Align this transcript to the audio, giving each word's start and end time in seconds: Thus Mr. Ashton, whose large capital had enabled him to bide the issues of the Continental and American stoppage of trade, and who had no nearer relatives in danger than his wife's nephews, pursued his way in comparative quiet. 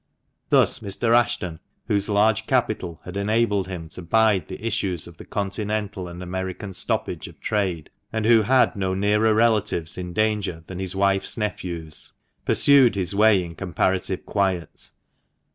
Thus 0.49 0.79
Mr. 0.79 1.15
Ashton, 1.15 1.59
whose 1.85 2.09
large 2.09 2.47
capital 2.47 2.99
had 3.05 3.15
enabled 3.15 3.67
him 3.67 3.87
to 3.89 4.01
bide 4.01 4.47
the 4.47 4.65
issues 4.65 5.05
of 5.05 5.17
the 5.17 5.25
Continental 5.25 6.07
and 6.07 6.23
American 6.23 6.73
stoppage 6.73 7.27
of 7.27 7.39
trade, 7.39 7.91
and 8.11 8.25
who 8.25 8.41
had 8.41 8.75
no 8.75 8.95
nearer 8.95 9.35
relatives 9.35 9.99
in 9.99 10.11
danger 10.11 10.63
than 10.65 10.79
his 10.79 10.95
wife's 10.95 11.37
nephews, 11.37 12.13
pursued 12.45 12.95
his 12.95 13.13
way 13.13 13.43
in 13.43 13.53
comparative 13.53 14.25
quiet. 14.25 14.89